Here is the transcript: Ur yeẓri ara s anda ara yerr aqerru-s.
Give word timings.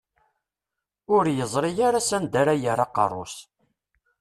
Ur 1.15 1.23
yeẓri 1.37 1.71
ara 1.87 2.01
s 2.07 2.09
anda 2.17 2.37
ara 2.41 2.53
yerr 2.63 2.81
aqerru-s. 2.85 3.35